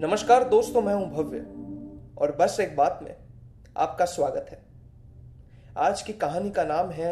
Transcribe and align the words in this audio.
नमस्कार 0.00 0.44
दोस्तों, 0.48 0.80
मैं 0.82 0.92
हूँ 0.94 1.10
भव्य, 1.10 1.38
और 2.18 2.32
बस 2.36 2.56
एक 2.60 2.74
बात 2.76 3.00
में 3.02 3.16
आपका 3.76 4.04
स्वागत 4.04 4.46
है। 4.50 4.60
आज 5.78 6.02
की 6.02 6.12
कहानी 6.12 6.50
का 6.50 6.64
नाम 6.64 6.90
है 6.90 7.10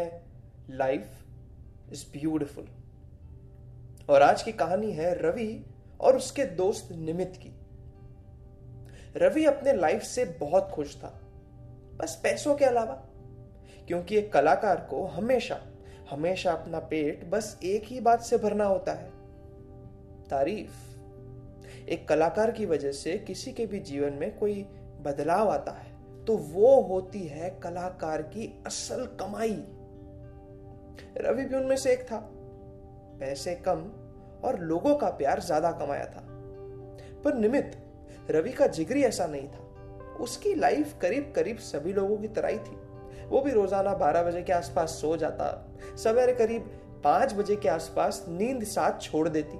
लाइफ 0.69 1.91
इज़ 1.91 2.05
ब्यूटिफुल 2.13 2.67
और 4.09 4.21
आज 4.21 4.41
की 4.43 4.51
कहानी 4.53 4.91
है 4.91 5.13
रवि 5.21 5.65
और 5.99 6.17
उसके 6.17 6.45
दोस्त 6.55 6.91
निमित 6.93 7.37
की। 7.37 7.53
रवि 9.17 9.45
अपने 9.45 9.73
लाइफ 9.73 10.03
से 10.03 10.25
बहुत 10.39 10.71
खुश 10.71 10.97
था, 10.97 11.13
बस 11.95 12.19
पैसों 12.23 12.55
के 12.55 12.65
अलावा, 12.65 12.95
क्योंकि 13.87 14.17
एक 14.17 14.33
कलाकार 14.33 14.87
को 14.89 15.05
हमेशा 15.05 15.61
हमेशा 16.11 16.51
अपना 16.51 16.79
पेट 16.79 17.29
बस 17.29 17.57
एक 17.63 17.83
ही 17.85 17.99
बात 18.01 18.21
से 18.21 18.37
भरना 18.37 18.65
होता 18.65 18.93
है, 18.93 19.09
तारीफ़। 20.29 20.88
एक 21.89 22.07
कलाकार 22.07 22.51
की 22.51 22.65
वजह 22.65 22.91
से 22.91 23.17
किसी 23.17 23.51
के 23.51 23.65
भी 23.65 23.79
जीवन 23.81 24.13
में 24.13 24.37
कोई 24.37 24.61
बदलाव 25.01 25.49
आता 25.49 25.71
है 25.71 25.87
तो 26.25 26.35
वो 26.37 26.79
होती 26.81 27.21
है 27.27 27.49
कलाकार 27.63 28.21
की 28.23 28.47
असल 28.67 29.05
कमाई। 29.19 29.63
रवि 31.17 31.43
भी 31.43 31.55
उनमें 31.55 31.75
से 31.75 31.91
एक 31.93 32.03
था। 32.03 32.17
पैसे 33.19 33.55
कम 33.67 33.79
और 34.43 34.59
लोगों 34.61 34.95
का 34.95 35.09
प्यार 35.11 35.39
ज़्यादा 35.41 35.71
कमाया 35.71 36.05
था। 36.05 36.23
पर 37.23 37.33
निमित 37.35 37.71
रवि 38.31 38.51
का 38.51 38.67
जिगरी 38.69 39.03
ऐसा 39.03 39.25
नहीं 39.27 39.47
था। 39.47 40.15
उसकी 40.19 40.53
लाइफ 40.55 40.93
करीब 41.01 41.31
करीब 41.35 41.57
सभी 41.63 41.93
लोगों 41.93 42.17
की 42.17 42.27
तरह 42.27 42.49
ही 42.49 42.57
थी। 42.59 42.77
वो 43.27 43.41
भी 43.41 43.51
रोज़ाना 43.51 43.93
बारह 43.95 44.23
बजे 44.23 44.41
के 44.41 44.53
आसपास 44.53 44.89
सो 44.91 45.15
जाता, 45.17 45.47
सवेरे 45.97 46.33
करीब 46.33 46.69
पाँच 47.03 47.33
बजे 47.33 47.55
के 47.55 47.69
आसपास 47.69 48.25
नींद 48.29 48.63
साथ 48.65 49.01
छोड़ 49.01 49.27
देती। 49.29 49.57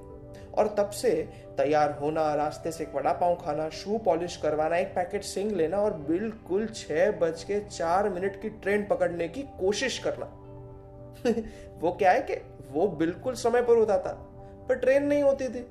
और 0.58 0.68
तब 0.78 0.90
से 0.90 1.12
तैयार 1.58 1.92
होना, 1.92 2.36
रास्ते 2.36 2.72
से 2.72 2.84
एक 2.84 2.96
वड़ा 2.96 3.14
पाव 3.14 3.36
खाना, 3.36 3.70
शू 3.70 3.98
पॉलिश 3.98 4.38
करवाना, 4.38 4.78
एक 4.78 4.88
पैकेट 4.88 5.24
सिंग 5.24 5.52
लेना 5.52 5.78
और 5.78 5.94
बिल्कुल 5.94 6.68
छह 6.68 7.12
बज 7.12 7.44
के 7.44 7.60
चार 7.60 8.10
मिनट 8.10 8.42
की 8.42 8.50
ट्रेन 8.50 8.86
पकड़ने 8.86 9.28
की 9.28 9.42
कोशिश 9.42 10.00
करना। 10.00 10.26
वो 11.80 11.92
क्या 11.92 12.12
है 12.12 12.22
कि 12.22 12.36
वो 12.72 12.88
बिल्कुल 12.88 13.34
समय 13.34 13.62
पर 13.62 13.78
होता 13.78 13.98
था, 13.98 14.14
पर 14.70 14.76
ट्रेन 14.76 15.04
नहीं 15.04 15.24
होती 15.24 15.48
थी। 15.48 15.66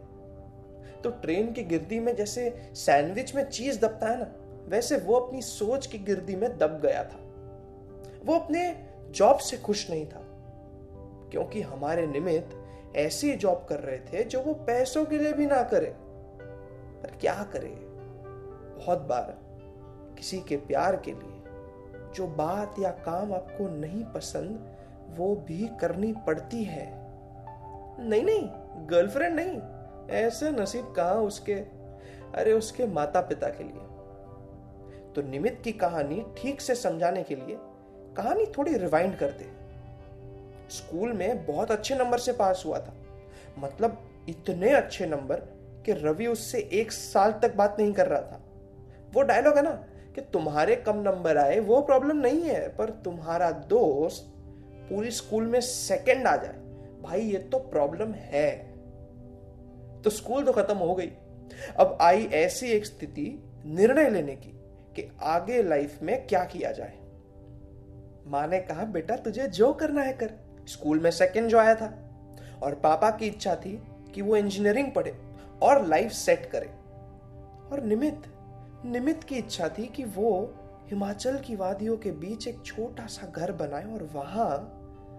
तो 1.04 1.10
ट्रेन 1.10 1.52
की 1.52 1.62
गिरदी 1.62 2.00
में 2.00 2.16
जैसे 2.16 2.70
सैंडविच 2.74 3.34
में 3.34 3.44
चीज़ 3.50 3.80
दबता 3.80 4.06
है 4.06 4.18
ना, 4.18 4.26
वैसे 4.68 4.96
वो 4.96 5.14
अपनी 5.14 5.42
सोच 5.42 5.86
की 5.86 5.98
गिरदी 5.98 6.36
में 6.36 6.58
दब 6.58 6.80
गया 6.84 7.04
था। 7.04 7.20
वो 8.24 8.34
अपने 8.34 8.86
जॉब 9.10 9.38
से 9.38 9.56
खुश 9.56 9.90
नहीं 9.90 10.06
था, 10.06 10.22
क्योंकि 11.30 11.62
हमारे 11.62 12.06
निमित्त 12.06 12.57
ऐसी 12.96 13.36
जॉब 13.36 13.66
कर 13.68 13.80
रहे 13.80 13.98
थे 13.98 14.24
जो 14.24 14.40
वो 14.40 14.54
पैसों 14.54 15.04
के 15.04 15.18
लिए 15.18 15.32
भी 15.32 15.46
ना 15.46 15.62
करे। 15.62 15.94
पर 17.02 17.16
क्या 17.20 17.46
करे? 17.52 17.68
बहुत 18.76 18.98
बार 18.98 19.38
किसी 20.18 20.40
के 20.40 20.56
प्यार 20.56 20.96
के 20.96 21.12
लिए 21.12 21.42
जो 22.14 22.26
बात 22.26 22.74
या 22.78 22.90
काम 22.90 23.34
आपको 23.34 23.68
नहीं 23.68 24.04
पसंद, 24.04 24.76
वो 25.16 25.34
भी 25.34 25.70
करनी 25.80 26.14
पड़ती 26.26 26.64
है। 26.64 26.86
नहीं 28.08 28.22
नहीं 28.22 28.50
गर्लफ्रेंड 28.90 29.40
नहीं, 29.40 29.60
ऐसे 30.10 30.50
नसीब 30.50 30.94
कहा 30.94 31.12
उसके? 31.12 31.54
अरे, 32.34 32.52
उसके 32.52 32.86
माता 32.86 33.20
पिता 33.20 33.48
के 33.48 33.64
लिए। 33.64 33.82
तो 35.12 35.22
निमित 35.22 35.60
की 35.64 35.72
कहानी 35.72 36.26
ठीक 36.36 36.60
से 36.60 36.74
समझाने 36.74 37.22
के 37.22 37.34
लिए 37.34 37.58
कहानी 38.16 38.46
थोड़ी 38.46 38.76
रिवाइंड 38.76 39.18
करते 39.18 39.44
हैं 39.44 39.67
स्कूल 40.70 41.12
में 41.12 41.46
बहुत 41.46 41.70
अच्छे 41.70 41.94
नंबर 41.94 42.18
से 42.18 42.32
पास 42.32 42.62
हुआ 42.66 42.78
था। 42.78 42.94
मतलब 43.58 44.10
इतने 44.28 44.70
अच्छे 44.70 45.06
नंबर 45.06 45.36
कि 45.86 45.92
रवि 45.92 46.26
उससे 46.26 46.68
एक 46.72 46.92
साल 46.92 47.32
तक 47.32 47.54
बात 47.54 47.76
नहीं 47.80 47.92
कर 47.92 48.06
रहा 48.06 48.20
था। 48.20 48.44
वो 49.12 49.22
डायलॉग 49.22 49.56
है 49.56 49.62
ना 49.62 49.84
कि 50.14 50.20
तुम्हारे 50.20 50.76
कम 50.76 50.96
नंबर 50.96 51.36
आए, 51.36 51.60
वो 51.60 51.80
प्रॉब्लम 51.80 52.16
नहीं 52.16 52.42
है, 52.42 52.68
पर 52.68 52.90
तुम्हारा 52.90 53.50
दोस्त 53.50 54.34
पूरी 54.90 55.10
स्कूल 55.10 55.46
में 55.46 55.60
सेकंड 55.60 56.26
आ 56.26 56.36
जाए। 56.36 56.54
भाई, 57.02 57.20
ये 57.20 57.38
तो 57.38 57.58
प्रॉब्लम 57.58 58.12
है। 58.12 58.72
तो 60.02 60.10
स्कूल 60.10 60.44
तो 60.44 60.52
खत्म 60.52 60.76
हो 60.76 60.94
गई। 60.94 61.12
अब 61.76 61.98
आई 62.00 62.24
ऐसी 62.26 62.66
एक 62.66 62.86
स्थिति 62.86 63.42
निर्णय 63.66 64.10
लेने 64.10 64.36
की 64.36 64.50
कि 64.96 65.12
आगे 65.22 65.62
लाइफ 65.62 66.02
में 66.02 66.26
क्या 66.26 66.44
किया 66.44 66.72
जाए। 66.72 66.98
माँ 68.26 68.46
ने 68.46 68.60
कहा, 68.60 68.84
बेटा, 68.84 69.16
तुझे 69.16 69.46
जो 69.46 69.72
करना 69.72 70.02
है 70.02 70.12
कर। 70.12 70.47
स्कूल 70.68 71.00
में 71.00 71.10
सेकंड 71.10 71.48
जो 71.48 71.58
आया 71.58 71.74
था। 71.74 71.92
और 72.62 72.74
पापा 72.74 73.10
की 73.10 73.26
इच्छा 73.26 73.54
थी 73.56 73.76
कि 74.14 74.22
वो 74.22 74.36
इंजीनियरिंग 74.36 74.92
पढ़े 74.92 75.16
और 75.62 75.84
लाइफ 75.86 76.12
सेट 76.12 76.46
करे। 76.46 76.70
और 77.72 77.82
निमित 77.82 78.22
निमित 78.84 79.24
की 79.24 79.36
इच्छा 79.36 79.68
थी 79.68 79.86
कि 79.86 80.04
वो 80.06 80.30
हिमाचल 80.90 81.38
की 81.38 81.56
वादियों 81.56 81.96
के 81.96 82.10
बीच 82.10 82.46
एक 82.48 82.62
छोटा 82.64 83.06
सा 83.06 83.26
घर 83.26 83.52
बनाए 83.52 83.92
और 83.94 84.02
वहाँ 84.12 84.50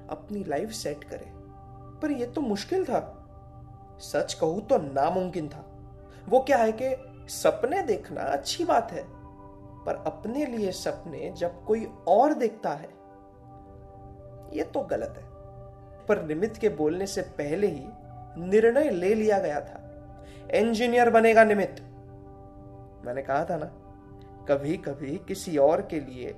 अपनी 0.09 0.43
लाइफ 0.43 0.71
सेट 0.71 1.03
करे। 1.03 1.31
पर 2.01 2.11
यह 2.11 2.25
तो 2.25 2.41
मुश्किल 2.41 2.85
था। 2.85 3.01
सच 4.01 4.33
कहूँ 4.33 4.61
तो 4.61 4.77
नामुमकिन 4.77 5.49
था। 5.49 5.65
वो 6.29 6.39
क्या 6.39 6.57
है 6.57 6.71
कि 6.71 6.95
सपने 7.29 7.81
देखना 7.81 8.21
अच्छी 8.23 8.65
बात 8.65 8.91
है, 8.91 9.03
पर 9.85 10.03
अपने 10.07 10.45
लिए 10.45 10.71
सपने 10.71 11.31
जब 11.37 11.63
कोई 11.65 11.87
और 12.07 12.33
देखता 12.33 12.69
है, 12.69 12.89
ये 14.53 14.63
तो 14.63 14.81
गलत 14.81 15.13
है। 15.17 15.28
पर 16.09 16.23
निमित 16.23 16.57
के 16.57 16.69
बोलने 16.69 17.07
से 17.07 17.21
पहले 17.21 17.67
ही 17.67 17.85
निर्णय 18.37 18.89
ले 18.89 19.13
लिया 19.13 19.39
गया 19.39 19.59
था। 19.61 19.85
इंजीनियर 20.53 21.09
बनेगा 21.09 21.43
निमित 21.43 21.81
मैंने 23.05 23.21
कहा 23.21 23.45
था 23.45 23.57
ना 23.57 23.71
कभी 24.45 24.77
कभी 24.77 25.17
किसी 25.27 25.57
और 25.57 25.81
के 25.81 25.99
लिए 25.99 26.35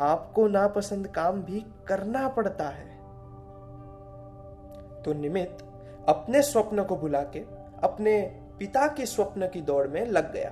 आपको 0.00 0.46
नापसंद 0.48 1.08
काम 1.08 1.42
भी 1.42 1.64
करना 1.88 2.28
पड़ता 2.28 2.68
है। 2.68 2.88
तो 5.02 5.12
निमित 5.12 5.58
अपने 6.08 6.42
स्वप्न 6.42 6.84
को 6.84 6.96
भुला 6.96 7.22
के, 7.22 7.40
अपने 7.82 8.20
पिता 8.58 8.86
के 8.86 9.06
स्वप्न 9.06 9.48
की 9.48 9.60
दौड़ 9.60 9.86
में 9.88 10.06
लग 10.06 10.32
गया। 10.32 10.50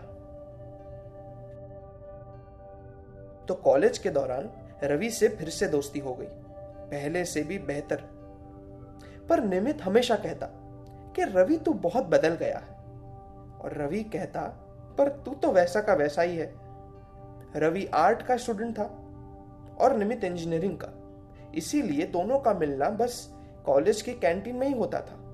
तो 3.47 3.55
कॉलेज 3.55 3.99
के 3.99 4.11
दौरान 4.11 4.51
रवि 4.85 5.11
से 5.11 5.29
फिर 5.29 5.49
से 5.49 5.67
दोस्ती 5.67 5.99
हो 5.99 6.15
गई। 6.15 6.27
पहले 6.91 7.25
से 7.25 7.43
भी 7.43 7.59
बेहतर। 7.59 8.18
पर 9.29 9.45
निमित 9.45 9.83
हमेशा 9.83 10.17
कहता 10.17 10.47
कि 11.17 11.25
रवि 11.25 11.57
तू 11.57 11.73
बहुत 11.73 12.05
बदल 12.05 12.35
गया 12.35 12.59
है। 12.59 12.79
और 13.59 13.73
रवि 13.75 14.03
कहता, 14.03 14.43
पर 14.99 15.09
तू 15.09 15.35
तो 15.35 15.53
वैसा 15.53 15.81
का 15.81 15.95
वैसा 15.95 16.23
ही 16.23 16.37
है। 16.37 16.55
रवि 17.57 17.87
आर्ट 17.87 18.23
का 18.23 18.37
स्टूडेंट 18.37 18.79
था 18.79 18.85
और 19.81 19.97
निमित 19.97 20.25
इंजीनियरिंग 20.25 20.79
का। 20.85 20.89
इसीलिए 21.55 22.07
दोनों 22.07 22.39
का 22.39 22.55
मिलना 22.55 22.91
बस 22.91 23.35
कॉलेज 23.67 24.03
की 24.03 24.13
कैंटीन 24.13 24.57
में 24.57 24.67
ही 24.67 24.79
होता 24.79 25.01
था। 25.01 25.25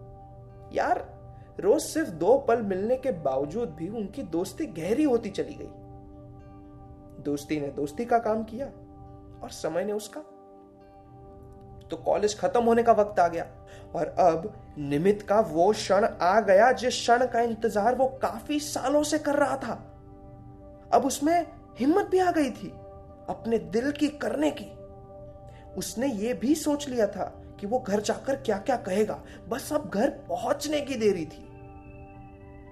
यार, 0.73 1.15
रोज 1.61 1.83
सिर्फ़ 1.83 2.11
दो 2.11 2.39
पल 2.39 2.63
मिलने 2.63 2.97
के 2.97 3.11
बावजूद 3.11 3.71
भी 3.71 3.89
उनकी 3.89 4.23
दोस्ती 4.23 4.67
गहरी 4.67 5.05
होती 5.05 5.31
चली 5.31 5.55
गई। 5.55 5.69
दोस्ती 7.23 7.61
ने 7.61 7.69
दोस्ती 7.69 8.05
का 8.05 8.19
काम 8.19 8.45
किया 8.45 8.67
और 9.43 9.49
समय 9.51 9.85
ने 9.85 9.93
उसका 9.93 10.21
तो 11.91 11.97
कॉलेज 11.97 12.39
खत्म 12.39 12.63
होने 12.63 12.83
का 12.83 12.93
वक्त 12.93 13.21
आ 13.21 13.29
गया। 13.29 13.47
और 13.95 14.07
अब 14.21 14.53
निमित 14.79 15.23
का 15.23 15.41
वो 15.41 15.71
क्षण 15.73 16.05
आ 16.05 16.41
गया, 16.41 16.71
जिस 16.73 16.95
क्षण 16.95 17.27
का 17.27 17.41
इंतज़ार 17.41 17.95
वो 17.95 18.07
काफ़ी 18.23 18.59
सालों 18.61 19.03
से 19.03 19.19
कर 19.19 19.35
रहा 19.35 19.57
था। 19.57 19.75
अब 20.93 21.05
उसमें 21.07 21.47
हिम्मत 21.79 22.07
भी 22.07 22.19
आ 22.19 22.31
गई 22.31 22.51
थी, 22.51 22.69
अपने 23.29 23.59
दिल 23.59 23.91
की 23.91 24.09
करने 24.19 24.51
की। 24.51 24.71
उसने 25.79 26.07
ये 26.07 26.35
भी 26.35 26.55
सोच 26.55 26.89
लिया 26.89 27.07
था 27.07 27.25
कि 27.61 27.67
वो 27.67 27.79
घर 27.79 28.01
जाकर 28.01 28.37
क्या 28.37 28.59
क्या 28.59 28.77
कहेगा। 28.79 29.19
बस 29.49 29.73
अब 29.73 29.91
घर 29.91 30.11
पहुँचने 30.29 30.81
की 30.81 30.95
देरी 30.95 31.25
थी। 31.25 31.43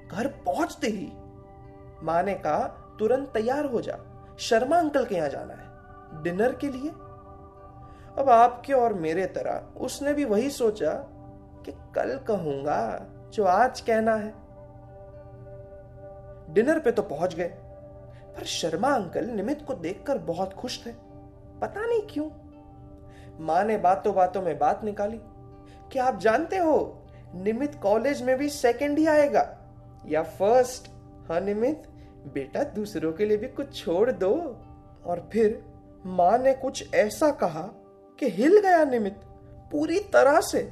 घर 0.09 0.27
पहुँचते 0.47 0.87
ही 0.89 1.11
माँ 2.03 2.23
ने 2.23 2.35
कहा, 2.37 2.67
तुरंत 2.99 3.31
तैयार 3.35 3.67
हो 3.67 3.81
जा। 3.81 3.99
शर्मा 4.39 4.77
अंकल 4.77 5.05
के 5.05 5.15
यहाँ 5.15 5.29
जाना 5.29 5.55
है। 5.55 6.23
डिनर 6.23 6.55
के 6.55 6.69
लिए 6.69 6.91
अब 8.19 8.29
आपके 8.29 8.73
और 8.73 8.95
मेरे 8.95 9.27
तरह 9.27 9.81
उसने 9.81 10.13
भी 10.13 10.25
वही 10.25 10.51
सोचा 10.51 10.93
कि 11.67 11.73
कल 11.95 12.17
कहूँगा 12.19 13.07
जो 13.33 13.45
आज 13.45 13.81
कहना 13.81 14.15
है। 14.15 14.35
डिनर 16.55 16.79
पे 16.79 16.93
तो 16.93 17.03
पहुँच 17.03 17.35
गए, 17.35 17.49
पर 18.37 18.45
शर्मा 18.45 18.91
अंकल 18.91 19.27
निमित 19.27 19.63
को 19.63 19.75
देखकर 19.75 20.19
बहुत 20.19 20.53
खुश 20.53 20.87
थे। 20.87 20.93
पता 21.61 21.87
नहीं 21.87 22.01
क्यों, 22.11 22.29
माँ 23.41 23.65
ने 23.65 23.77
बातों 23.79 24.15
बातों 24.15 24.43
में 24.43 24.59
बात 24.59 24.85
निकाली। 24.85 25.21
कि 25.93 25.99
आप 25.99 26.19
जानते 26.19 26.57
हो, 26.57 27.03
निमित 27.35 27.75
कॉलेज 27.75 28.23
में 28.23 28.37
भी 28.39 28.49
सेकंड 28.49 28.99
ही 28.99 29.07
आएगा? 29.07 29.59
या 30.07 30.23
फ़र्स्ट 30.23 30.91
हाँ 31.29 31.41
निमित, 31.41 31.83
बेटा 32.35 32.63
दूसरों 32.65 33.13
के 33.13 33.25
लिए 33.25 33.37
भी 33.37 33.49
कुछ 33.49 33.85
छोड़ 33.85 34.11
दो। 34.11 34.35
और 35.07 35.29
फिर 35.33 35.63
माँ 36.07 36.39
ने 36.39 36.55
कुछ 36.55 36.95
ऐसा 36.95 37.31
कहा 37.31 37.69
कि 38.23 38.29
हिल 38.31 38.59
गया 38.59 38.85
निमित 38.85 39.15
पूरी 39.73 39.99
तरह 39.99 40.41
से। 40.41 40.63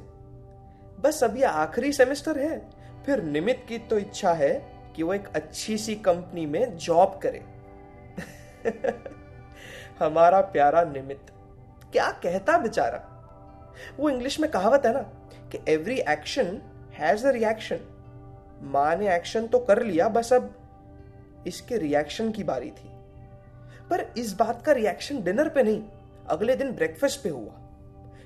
बस 0.99 1.23
अब 1.23 1.37
यह 1.37 1.49
आखिरी 1.49 1.91
सेमेस्टर 1.93 2.39
है, 2.39 2.69
फिर 3.05 3.23
निमित 3.23 3.65
की 3.69 3.77
तो 3.77 3.97
इच्छा 3.97 4.33
है 4.33 4.51
कि 4.95 5.03
वो 5.03 5.13
एक 5.13 5.27
अच्छी 5.35 5.77
सी 5.77 5.95
कंपनी 5.95 6.45
में 6.45 6.77
जॉब 6.77 7.19
करे। 7.25 7.43
हमारा 9.99 10.41
प्यारा 10.41 10.83
निमित 10.83 11.31
क्या 11.91 12.09
कहता 12.23 12.57
बेचारा? 12.57 13.07
वो 13.99 14.09
इंग्लिश 14.09 14.39
में 14.39 14.51
कहावत 14.51 14.85
है 14.85 14.93
ना, 14.93 15.01
कि 15.51 15.59
every 15.67 15.99
action 15.99 16.61
has 16.93 17.27
a 17.27 17.31
reaction 17.31 17.79
माँ 18.61 18.95
ने 18.95 19.15
एक्शन 19.15 19.47
तो 19.47 19.59
कर 19.59 19.83
लिया, 19.83 20.09
बस 20.09 20.33
अब 20.33 20.53
इसके 21.47 21.77
रिएक्शन 21.77 22.31
की 22.31 22.43
बारी 22.43 22.71
थी। 22.71 22.89
पर 23.89 24.13
इस 24.17 24.33
बात 24.33 24.61
का 24.61 24.71
रिएक्शन 24.71 25.23
डिनर 25.23 25.49
पे 25.49 25.63
नहीं 25.63 25.81
अगले 26.31 26.55
दिन 26.55 26.71
ब्रेकफास्ट 26.71 27.23
पे 27.23 27.29
हुआ। 27.29 27.59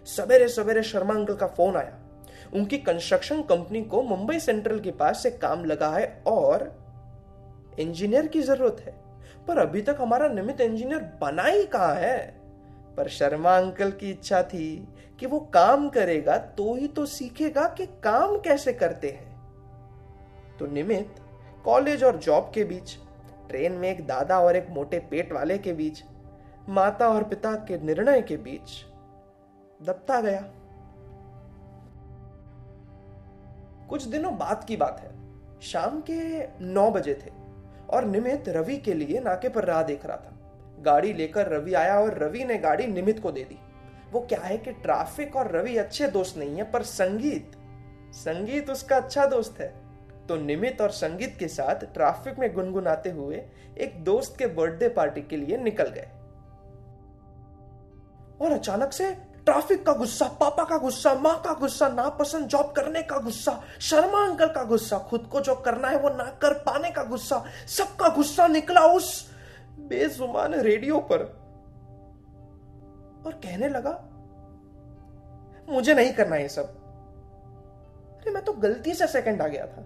सवेरे 0.08 0.48
सवेरे 0.48 0.84
शर्मा 0.84 1.14
अंकल 1.14 1.36
का 1.36 1.48
फ़ोन 1.48 1.76
आया। 1.76 1.98
उनकी 2.54 2.78
कंस्ट्रक्शन 2.78 3.42
कंपनी 3.42 3.82
को 3.84 4.02
मुंबई 4.04 4.40
सेंट्रल 4.40 4.80
के 4.80 4.92
पास 4.92 5.24
से 5.24 5.32
काम 5.32 5.66
लगा 5.66 5.90
है 5.90 6.24
और 6.28 6.72
इंजीनियर 7.80 8.28
की 8.28 8.42
ज़रूरत 8.42 8.84
है। 8.86 8.94
पर 9.48 9.58
अभी 9.58 9.82
तक 9.82 9.98
हमारा 10.00 10.28
निमित 10.28 10.62
इंजीनियर 10.62 11.00
बना 11.22 11.44
ही 11.44 11.66
कहा 11.66 11.94
है? 11.94 12.18
पर 12.98 13.08
शर्मा 13.10 13.58
अंकल 13.58 13.92
की 13.92 14.10
इच्छा 14.10 14.42
थी 14.44 14.88
कि 15.20 15.26
वो 15.26 15.40
काम 15.54 15.88
करेगा 15.90 16.38
तो 16.38 16.74
ही 16.76 16.88
तो 16.88 17.06
सीखेगा 17.06 17.68
कि 17.68 17.86
काम 18.04 18.38
कैसे 18.40 18.74
करते 18.74 19.10
हैं। 19.10 19.34
तो 20.60 20.68
निमित 20.68 21.16
कॉलेज 21.66 22.04
और 22.04 22.18
जॉब 22.18 22.52
के 22.56 22.64
बीच 22.64 22.96
ट्रेन 23.50 23.72
में 23.72 23.90
एक 23.90 24.06
दादा 24.08 24.40
और 24.40 24.56
एक 24.56 24.68
मोटे 24.70 25.00
पेट 25.12 25.32
वाले 25.34 25.58
के 25.58 25.74
बीच 25.74 26.04
माता 26.70 27.08
और 27.10 27.24
पिता 27.24 27.52
के 27.56 27.78
निर्णय 27.78 28.22
के 28.22 28.38
बीच 28.38 28.72
दबता 29.82 30.22
गया। 30.22 30.42
कुछ 33.90 34.04
दिनों 34.04 34.38
बाद 34.38 34.64
की 34.64 34.78
बात 34.78 35.00
है। 35.00 35.14
शाम 35.62 36.02
के 36.02 36.48
नौ 36.66 36.90
बजे 36.92 37.14
थे 37.14 37.32
और 37.90 38.06
निमित 38.06 38.50
रवि 38.50 38.78
के 38.78 38.94
लिए 38.94 39.20
नाके 39.20 39.50
पर 39.50 39.66
राह 39.66 39.84
देख 39.84 40.06
रहा 40.06 40.18
था। 40.18 40.32
गाड़ी 40.80 41.14
लेकर 41.14 41.48
रवि 41.48 41.74
आया 41.74 42.00
और 42.00 42.18
रवि 42.18 42.44
ने 42.44 42.58
गाड़ी 42.58 42.88
निमित 42.88 43.20
को 43.20 43.32
दे 43.32 43.44
दी। 43.44 43.60
वो 44.12 44.20
क्या 44.20 44.40
है 44.40 44.58
कि 44.58 44.72
ट्रैफ़िक 44.72 45.36
और 45.36 45.52
रवि 45.52 45.78
अच्छे 45.78 46.08
दोस्त 46.08 46.38
नहीं 46.38 46.56
है, 46.58 46.72
पर 46.72 46.84
संगीत 46.84 47.52
संगीत 48.14 48.70
उसका 48.70 48.96
अच्छा 48.96 49.26
दोस्त 49.26 49.60
है। 49.60 49.74
तो 50.28 50.36
निमित 50.36 50.82
और 50.82 50.90
संगीत 50.90 51.36
के 51.40 51.48
साथ 51.48 51.86
ट्रैफ़िक 51.94 52.40
में 52.40 52.54
गुनगुनाते 52.54 53.10
हुए 53.10 53.44
एक 53.78 54.04
दोस्त 54.04 54.38
के 54.40 54.48
बर्थडे 54.48 54.90
पार्टी 54.90 55.22
के 55.22 55.38
लिए 55.38 55.58
निकल 55.58 55.90
गए। 55.90 56.08
और 58.42 58.52
अचानक 58.52 58.92
से 58.94 59.12
ट्रैफ़िक 59.46 59.86
का 59.86 59.94
गुस्सा, 59.94 60.28
पापा 60.28 60.64
का 60.64 60.78
गुस्सा, 60.78 61.14
माँ 61.14 61.42
का 61.42 61.54
गुस्सा, 61.54 61.90
नापसंद 61.90 62.48
जॉब 62.48 62.72
करने 62.72 63.02
का 63.02 63.18
गुस्सा, 63.18 63.62
शर्मा 63.80 64.26
अंकल 64.26 64.48
का 64.48 64.64
गुस्सा, 64.64 64.98
खुद 64.98 65.30
को 65.32 65.42
जो 65.42 65.56
करना 65.56 65.88
है 65.88 65.98
वो 65.98 66.10
ना 66.10 66.24
कर 66.24 66.54
पाने 66.54 66.92
का 66.92 67.04
गुस्सा, 67.04 67.44
सबका 67.68 68.10
गुस्सा 68.10 68.48
निकला 68.48 68.82
उस 68.82 69.32
बेजुबान 69.80 70.54
रेडियो 70.54 71.00
पर। 71.00 71.20
और 73.26 73.34
कहने 73.34 73.70
लगा, 73.70 73.92
मुझे 75.70 75.94
नहीं 75.94 76.14
करना 76.14 76.36
ये 76.36 76.50
सब। 76.50 76.64
अरे, 76.64 78.32
मैं 78.32 78.44
तो 78.44 78.54
गलती 78.54 78.94
से 78.94 79.08
सेकंड 79.08 79.42
आ 79.42 79.48
गया 79.48 79.68
था। 79.68 79.86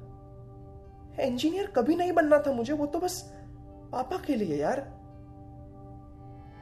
इंजीनियर 1.24 1.68
कभी 1.68 1.96
नहीं 1.96 2.12
बनना 2.12 2.40
था 2.40 2.52
मुझे, 2.52 2.74
वो 2.74 2.86
तो 2.86 3.00
बस 3.00 3.34
पापा 3.92 4.18
के 4.18 4.36
लिए 4.36 4.56
यार। 4.56 5.00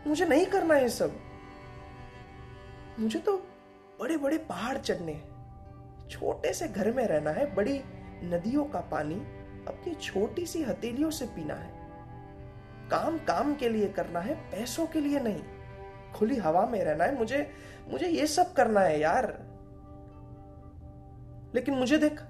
मुझे 0.07 0.25
नहीं 0.25 0.45
करना 0.45 0.75
ये 0.75 0.89
सब। 0.89 1.12
मुझे 3.00 3.20
तो 3.20 3.38
बड़े 4.00 4.18
बड़े 4.18 4.38
पहाड़ 4.38 4.78
चढ़ने 4.78 5.14
छोटे 6.10 6.54
से 6.54 6.68
घर 6.68 6.92
में 6.92 7.06
रहना 7.08 7.32
है, 7.32 7.56
बड़ी 7.56 7.82
नदियों 8.24 8.64
का 8.66 8.80
पानी 8.92 9.16
अपनी 9.68 9.94
छोटी 9.94 10.46
सी 10.46 10.62
हथेलियों 10.64 11.10
से 11.12 11.26
पीना 11.26 11.54
है। 11.54 11.76
काम 12.90 13.18
काम 13.18 13.54
के 13.56 13.70
लिए 13.70 13.88
करना 13.88 14.20
है, 14.20 14.36
पैसों 14.52 14.86
के 14.88 15.00
लिए 15.00 15.20
नहीं। 15.20 15.42
खुली 16.14 16.36
हवा 16.36 16.66
में 16.66 16.84
रहना 16.84 17.04
है, 17.04 17.18
मुझे 17.18 17.50
मुझे 17.92 18.08
ये 18.08 18.28
सब 18.28 18.54
करना 18.54 18.80
है 18.80 19.00
यार। 19.00 19.26
लेकिन 21.56 21.76
मुझे 21.76 21.98
देख, 21.98 22.22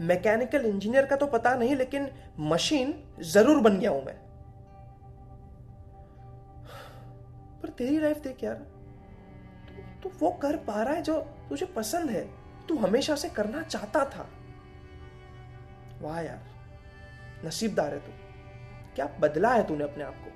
मैकेनिकल 0.00 0.66
इंजीनियर 0.66 1.06
का 1.06 1.16
तो 1.16 1.26
पता 1.26 1.54
नहीं, 1.54 1.76
लेकिन 1.76 2.08
मशीन 2.40 2.94
ज़रूर 3.24 3.60
बन 3.60 3.78
गया 3.78 3.90
हूँ 3.90 4.04
मैं। 4.04 4.16
पर 7.62 7.68
तेरी 7.68 7.98
लाइफ 7.98 8.18
देख 8.18 8.44
यार 8.44 8.66
तू, 10.02 10.08
वो 10.18 10.30
कर 10.30 10.56
पा 10.56 10.82
रहा 10.82 10.94
है 10.94 11.02
जो 11.02 11.20
तुझे 11.20 11.66
पसंद 11.66 12.10
है। 12.10 12.30
तू 12.66 12.78
हमेशा 12.78 13.16
से 13.16 13.28
करना 13.28 13.62
चाहता 13.62 14.04
था। 14.04 14.30
वाह 16.00 16.20
यार 16.20 16.42
नसीबदार 17.44 17.94
है 17.94 18.00
तू। 18.00 18.12
क्या 18.94 19.16
बदला 19.20 19.54
है 19.54 19.68
तूने 19.68 19.84
अपने 19.84 20.04
आप 20.04 20.14
को? 20.14 20.30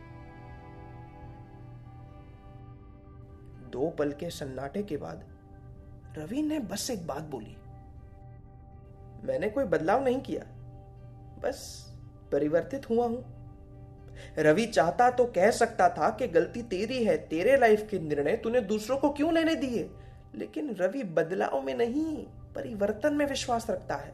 दो 3.68 3.90
पल 3.90 4.12
के 4.12 4.30
सन्नाटे 4.30 4.82
के 4.82 4.96
बाद 4.96 5.24
रवि 6.18 6.42
ने 6.42 6.58
बस 6.58 6.90
एक 6.90 7.06
बात 7.06 7.22
बोली। 7.22 7.56
मैंने 9.26 9.50
कोई 9.50 9.64
बदलाव 9.64 10.04
नहीं 10.04 10.20
किया। 10.20 10.44
बस 11.40 11.88
परिवर्तित 12.32 12.90
हुआ 12.90 13.06
हूँ। 13.06 13.41
रवि 14.38 14.66
चाहता 14.66 15.10
तो 15.10 15.24
कह 15.24 15.50
सकता 15.50 15.88
था 15.88 16.10
कि 16.10 16.28
गलती 16.28 16.62
तेरी 16.62 17.04
है, 17.04 17.16
तेरे 17.16 17.56
लाइफ 17.56 17.88
के 17.90 17.98
निर्णय 17.98 18.36
तूने 18.36 18.60
दूसरों 18.60 18.96
को 18.96 19.10
क्यों 19.10 19.32
लेने 19.32 19.54
दिए? 19.54 19.90
लेकिन 20.34 20.76
रवि 20.80 21.02
बदलाव 21.02 21.60
में 21.60 21.74
नहीं, 21.74 22.26
परिवर्तन 22.54 23.14
में 23.14 23.26
विश्वास 23.26 23.70
रखता 23.70 23.94
है। 23.94 24.12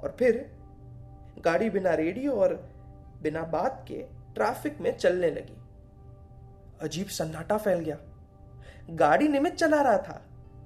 और 0.00 0.16
फिर 0.18 0.58
गाड़ी 1.40 1.70
बिना 1.70 1.94
रेडियो 1.94 2.32
और 2.32 2.68
बिना 3.22 3.42
बात 3.42 3.84
के 3.88 4.04
ट्रैफ़िक 4.34 4.80
में 4.80 4.96
चलने 4.96 5.30
लगी। 5.30 5.56
अजीब 6.80 7.06
सन्नाटा 7.06 7.56
फैल 7.56 7.78
गया। 7.78 7.98
गाड़ी 8.90 9.28
निमित 9.28 9.54
चला 9.54 9.82
रहा 9.82 9.98
था, 9.98 10.22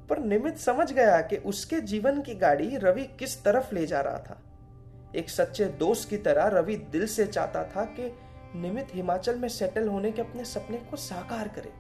पर 0.09 0.19
निमित 0.19 0.59
समझ 0.59 0.93
गया 0.93 1.21
कि 1.21 1.37
उसके 1.37 1.81
जीवन 1.81 2.23
की 2.23 2.35
गाड़ी 2.35 2.77
रवि 2.77 3.05
किस 3.05 3.45
तरफ़ 3.45 3.75
ले 3.75 3.87
जा 3.87 4.01
रहा 4.01 4.19
था। 4.19 4.43
एक 5.17 5.31
सच्चे 5.31 5.65
दोस्त 5.65 6.09
की 6.11 6.17
तरह 6.17 6.47
रवि 6.47 6.77
दिल 6.77 7.07
से 7.07 7.27
चाहता 7.27 7.65
था 7.65 7.85
कि 7.85 8.13
निमित 8.55 8.89
हिमाचल 8.95 9.39
में 9.39 9.49
सेटल 9.49 9.89
होने 9.89 10.13
के 10.13 10.23
अपने 10.23 10.45
सपने 10.45 10.77
को 10.77 10.97
साकार 10.97 11.49
करे। 11.49 11.73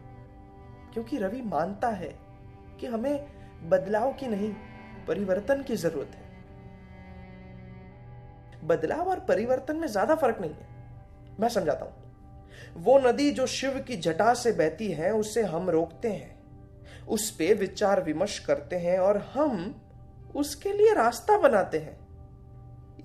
क्योंकि 0.94 1.18
रवि 1.18 1.42
मानता 1.42 1.88
है 1.88 2.14
कि 2.80 2.86
हमें 2.86 3.26
बदलाव 3.68 4.12
की 4.12 4.26
नहीं, 4.26 4.52
परिवर्तन 5.08 5.62
की 5.62 5.76
ज़रूरत 5.76 6.10
है। 6.14 6.30
बदलाव 8.66 9.08
और 9.08 9.20
परिवर्तन 9.20 9.76
में 9.76 9.88
ज़्यादा 9.88 10.14
फ़र्क 10.14 10.38
नहीं 10.40 10.50
है। 10.50 10.66
मैं 11.40 11.48
समझाता 11.48 11.84
हूँ। 11.84 11.92
वो 12.76 12.98
नदी 12.98 13.30
जो 13.30 13.46
शिव 13.46 13.78
की 13.78 13.96
जटा 13.96 14.34
से 14.34 14.52
बहती 14.52 14.92
है, 14.92 15.12
उसे 15.12 15.42
हम 15.42 15.70
रोकते 15.70 16.08
हैं। 16.08 17.06
उस 17.06 17.30
पे 17.30 17.54
विचार 17.54 18.02
विमर्श 18.02 18.38
करते 18.38 18.76
हैं 18.76 18.98
और 18.98 19.16
हम 19.16 19.74
उसके 20.36 20.72
लिए 20.72 20.94
रास्ता 20.94 21.38
बनाते 21.38 21.78
हैं। 21.78 22.01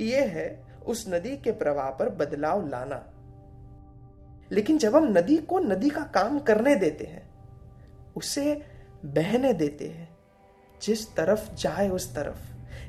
यह 0.02 0.22
है 0.22 0.64
उस 0.88 1.06
नदी 1.10 1.38
के 1.38 1.52
प्रवाह 1.52 1.90
पर 1.90 2.10
बदलाव 2.10 2.68
लाना। 2.68 3.04
लेकिन 4.52 4.78
जब 4.78 4.96
हम 4.96 5.18
नदी 5.18 5.38
को 5.38 5.60
नदी 5.60 5.90
का 5.90 6.02
काम 6.02 6.40
करने 6.40 6.76
देते 6.76 7.06
हैं, 7.06 7.30
उसे 8.16 8.66
बहने 9.06 9.54
देते 9.54 9.88
हैं, 9.88 10.18
जिस 10.82 11.16
तरफ़ 11.16 11.54
जाए 11.56 11.90
उस 11.90 12.16
तरफ़, 12.16 12.40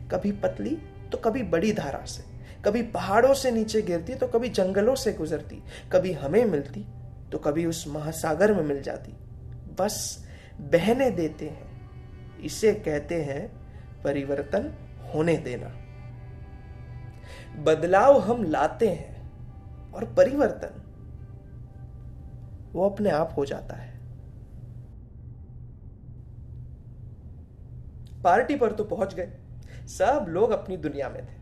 कभी 0.08 0.32
पतली 0.32 0.76
तो 1.12 1.18
कभी 1.18 1.42
बड़ी 1.42 1.72
धारा 1.72 2.04
से, 2.04 2.22
कभी 2.64 2.82
पहाड़ों 2.82 3.34
से 3.34 3.50
नीचे 3.50 3.82
गिरती 3.82 4.14
तो 4.14 4.26
कभी 4.26 4.48
जंगलों 4.48 4.94
से 4.94 5.12
गुजरती, 5.12 5.62
कभी 5.92 6.12
हमें 6.12 6.44
मिलती 6.44 6.86
तो 7.32 7.38
कभी 7.38 7.66
उस 7.66 7.84
महासागर 7.88 8.54
में 8.54 8.62
मिल 8.62 8.82
जाती। 8.82 9.12
बस 9.78 10.26
बहने 10.60 11.10
देते 11.10 11.48
हैं, 11.48 12.40
इसे 12.40 12.72
कहते 12.74 13.22
हैं 13.22 13.48
परिवर्तन 14.02 14.72
होने 15.14 15.36
देना। 15.36 15.87
बदलाव 17.64 18.18
हम 18.18 18.42
लाते 18.44 18.88
हैं 18.88 19.92
और 19.92 20.04
परिवर्तन 20.04 20.82
वो 22.72 22.88
अपने 22.90 23.10
आप 23.10 23.34
हो 23.36 23.44
जाता 23.44 23.76
है। 23.76 23.96
पार्टी 28.22 28.56
पर 28.56 28.72
तो 28.72 28.84
पहुँच 28.84 29.14
गए। 29.14 29.32
सब 29.86 30.26
लोग 30.28 30.50
अपनी 30.50 30.76
दुनिया 30.76 31.08
में 31.08 31.22
थे। 31.22 31.36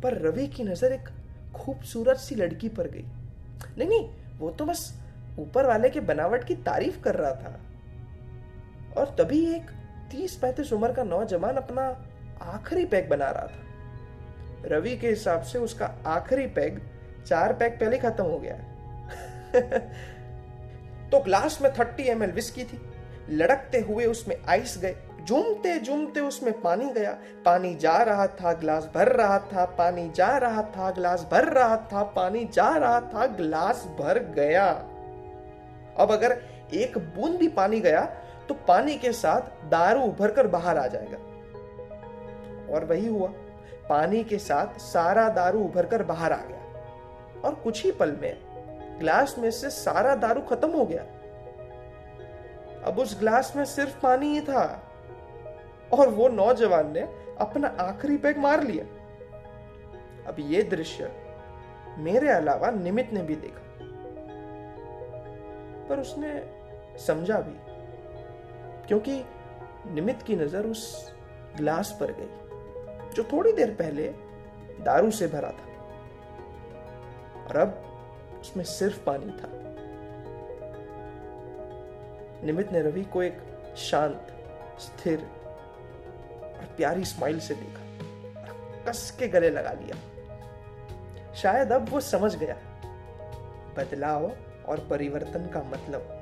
पर 0.00 0.18
रवि 0.18 0.46
की 0.46 0.64
नज़र 0.64 0.92
एक 0.92 1.08
खूबसूरत 1.54 2.16
सी 2.16 2.34
लड़की 2.34 2.68
पर 2.68 2.88
गई। 2.88 3.04
नहीं 3.78 3.88
नहीं, 3.88 4.08
वो 4.38 4.50
तो 4.50 4.64
बस 4.64 5.00
ऊपर 5.38 5.66
वाले 5.66 5.90
के 5.90 6.00
बनावट 6.00 6.44
की 6.44 6.54
तारीफ़ 6.54 7.00
कर 7.00 7.14
रहा 7.14 7.32
था। 7.32 7.60
और 8.98 9.14
तभी 9.18 9.44
एक 9.54 9.70
तीस 10.10 10.36
पैंतीस 10.36 10.72
उम्र 10.72 10.92
का 10.92 11.04
नौजवान 11.04 11.56
अपना 11.56 11.82
आखिरी 12.42 12.84
पैक 12.84 13.08
बना 13.08 13.30
रहा 13.30 13.46
था। 13.46 13.67
रवि 14.64 14.96
के 14.96 15.08
हिसाब 15.08 15.42
से 15.42 15.58
उसका 15.58 15.94
आखिरी 16.06 16.46
पैग, 16.46 16.82
चार 17.26 17.52
पैग 17.52 17.72
पहले 17.72 17.98
खत्म 17.98 18.24
हो 18.24 18.38
गया। 18.38 18.56
तो 21.10 21.20
ग्लास 21.20 21.58
में 21.62 21.72
थर्टी 21.72 22.08
एम 22.08 22.22
एल 22.22 22.30
विस्की 22.30 22.64
थी। 22.64 22.82
लड़कते 23.30 23.80
हुए 23.80 24.04
उसमें 24.04 24.36
आइस 24.48 24.78
गए। 24.78 24.96
झूमते 25.24 25.80
झूमते 25.80 26.20
उसमें 26.20 26.60
पानी 26.60 26.90
गया। 26.90 27.18
पानी 27.44 27.74
जा 27.74 28.02
रहा 28.02 28.26
था 28.26 28.52
ग्लास 28.52 28.90
भर 28.94 29.08
रहा 29.08 29.38
था, 29.38 29.64
पानी 29.64 30.10
जा 30.10 30.36
रहा 30.38 30.62
था 30.62 30.90
ग्लास 30.90 31.28
भर 31.30 31.44
रहा 31.44 31.76
था, 31.76 32.02
पानी 32.02 32.44
जा 32.44 32.76
रहा 32.76 33.00
था 33.00 33.26
ग्लास 33.26 33.84
भर 34.00 34.18
गया। 34.18 34.68
अब 35.98 36.12
अगर 36.12 36.42
एक 36.74 36.98
बूंद 36.98 37.36
भी 37.36 37.48
पानी 37.48 37.80
गया 37.80 38.04
तो 38.48 38.54
पानी 38.54 38.98
के 38.98 39.12
साथ 39.12 39.68
दारू 39.68 40.00
उभर 40.00 40.30
कर 40.30 40.46
बाहर 40.46 40.78
आ 40.78 40.86
जाएगा। 40.86 41.18
और 42.74 42.84
वही 42.84 43.06
हुआ। 43.06 43.32
पानी 43.88 44.24
के 44.24 44.38
साथ 44.38 44.78
सारा 44.78 45.28
दारू 45.28 45.60
उभर 45.60 45.86
कर 45.86 46.02
बाहर 46.02 46.32
आ 46.32 46.40
गया। 46.44 47.40
और 47.40 47.54
कुछ 47.54 47.84
ही 47.84 47.92
पल 47.92 48.12
में 48.12 48.36
ग्लास 49.00 49.34
में 49.38 49.50
से 49.50 49.70
सारा 49.70 50.14
दारू 50.14 50.40
खत्म 50.40 50.70
हो 50.70 50.84
गया। 50.84 51.02
अब 52.84 52.98
उस 52.98 53.18
ग्लास 53.20 53.52
में 53.56 53.64
सिर्फ़ 53.64 54.00
पानी 54.00 54.28
ही 54.28 54.40
था। 54.40 54.82
और 55.92 56.08
वो 56.08 56.28
नौजवान 56.28 56.92
ने 56.92 57.00
अपना 57.40 57.68
आखिरी 57.80 58.16
पैग 58.16 58.38
मार 58.38 58.62
लिया। 58.64 58.84
अब 60.28 60.36
ये 60.38 60.62
दृश्य 60.62 61.10
मेरे 61.98 62.28
अलावा 62.28 62.70
निमित 62.70 63.12
ने 63.12 63.22
भी 63.22 63.36
देखा। 63.36 63.62
पर 65.88 66.00
उसने 66.00 66.30
समझा 66.98 67.38
भी, 67.40 67.56
क्योंकि 68.88 69.22
निमित 69.86 70.22
की 70.22 70.36
नज़र 70.36 70.66
उस 70.66 71.12
ग्लास 71.56 71.96
पर 72.00 72.12
गई। 72.12 72.47
जो 73.14 73.24
थोड़ी 73.24 73.52
देर 73.52 73.70
पहले 73.70 74.08
दारू 74.84 75.10
से 75.10 75.26
भरा 75.26 75.50
था। 75.50 75.68
और 77.44 77.56
अब 77.56 77.84
उसमें 78.40 78.64
सिर्फ़ 78.64 79.04
पानी 79.04 79.26
था। 79.26 79.48
निमित 82.44 82.72
ने 82.72 82.80
रवि 82.80 83.04
को 83.04 83.22
एक 83.22 83.38
शांत, 83.76 84.26
स्थिर 84.78 85.18
और 86.42 86.68
प्यारी 86.76 87.04
स्माइल 87.04 87.40
से 87.40 87.54
देखा 87.54 87.80
और 88.40 88.84
कस 88.88 89.10
के 89.10 89.28
गले 89.28 89.50
लगा 89.50 89.72
लिया। 89.72 89.96
शायद 91.34 91.72
अब 91.72 91.88
वो 91.88 92.00
समझ 92.00 92.36
गया, 92.36 92.56
बदलाव 93.76 94.32
और 94.68 94.86
परिवर्तन 94.90 95.46
का 95.46 95.62
मतलब। 95.62 96.14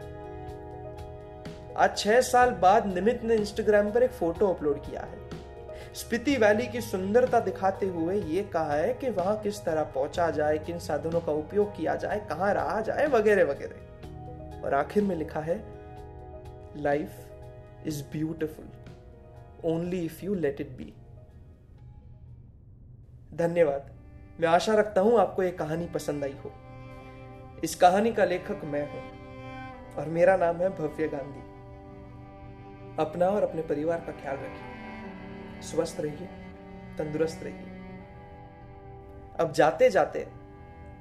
आज 1.76 1.98
छह 1.98 2.20
साल 2.20 2.50
बाद 2.50 2.86
निमित 2.86 3.22
ने 3.22 3.34
इंस्टाग्राम 3.34 3.92
पर 3.92 4.02
एक 4.02 4.10
फ़ोटो 4.10 4.52
अपलोड 4.52 4.80
किया 4.80 5.00
है। 5.00 5.25
स्पीति 5.96 6.36
वैली 6.36 6.66
की 6.66 6.80
सुंदरता 6.80 7.38
दिखाते 7.40 7.86
हुए 7.86 8.20
ये 8.20 8.42
कहा 8.42 8.72
है 8.72 8.92
कि 8.94 9.10
वहाँ 9.10 9.36
किस 9.42 9.64
तरह 9.64 9.82
पहुँचा 9.94 10.30
जाए, 10.30 10.58
किन 10.58 10.78
साधनों 10.78 11.20
का 11.20 11.32
उपयोग 11.32 11.76
किया 11.76 11.94
जाए, 11.94 12.18
कहाँ 12.28 12.52
रहा 12.54 12.80
जाए, 12.80 13.06
वगैरह 13.06 13.44
वगैरह। 13.44 14.64
और 14.64 14.74
आखिर 14.74 15.02
में 15.02 15.16
लिखा 15.16 15.40
है 15.40 15.56
life 16.76 17.86
is 17.86 18.02
beautiful 18.12 18.68
only 19.64 20.04
if 20.04 20.24
you 20.24 20.34
let 20.34 20.60
it 20.60 20.76
be 20.76 20.92
धन्यवाद। 23.36 23.90
मैं 24.40 24.48
आशा 24.48 24.74
रखता 24.74 25.00
हूँ 25.00 25.18
आपको 25.18 25.42
यह 25.42 25.56
कहानी 25.58 25.86
पसंद 25.86 26.24
आई 26.24 26.36
हो। 26.44 26.52
इस 27.64 27.74
कहानी 27.74 28.12
का 28.12 28.24
लेखक 28.24 28.60
मैं 28.64 28.86
हूँ 28.92 29.04
और 29.96 30.08
मेरा 30.08 30.36
नाम 30.36 30.56
है 30.56 30.68
भव्य 30.76 31.08
गांधी। 31.08 31.44
अपना 33.02 33.28
और 33.28 33.42
अपने 33.42 33.62
परिवार 33.64 33.98
का 34.00 34.12
ख्याल 34.12 34.36
रखिए। 34.36 34.75
स्वस्थ 35.62 36.00
रहिए, 36.00 36.28
तंदुरुस्त 36.98 37.42
रहिए। 37.42 37.74
अब 39.40 39.52
जाते 39.52 39.90
जाते 39.90 40.26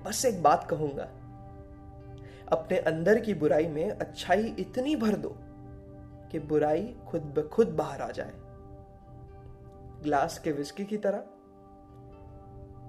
बस 0.06 0.26
एक 0.26 0.42
बात 0.44 0.68
कहूँगा, 0.70 1.08
अपने 2.52 2.78
अंदर 2.80 3.20
की 3.20 3.34
बुराई 3.34 3.68
में 3.68 3.90
अच्छाई 3.90 4.56
इतनी 4.60 4.96
भर 4.96 5.16
दो 5.18 5.36
कि 6.32 6.40
बुराई 6.42 6.96
खुद 7.08 7.22
ब 7.38 7.48
खुद 7.48 7.68
बाहर 7.68 8.02
आ 8.02 8.10
जाए। 8.12 8.34
ग्लास 10.04 10.38
के 10.40 10.52
विस्की 10.52 10.86
की 10.86 10.98
तरह, 10.98 11.24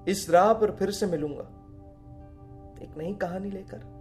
इस 0.08 0.26
राह 0.30 0.52
पर 0.52 0.70
फिर 0.70 0.90
से 0.90 1.06
मिलूँगा, 1.06 1.42
एक 2.82 2.96
नई 2.99 3.14
कहानी 3.14 3.50
लेकर। 3.50 3.96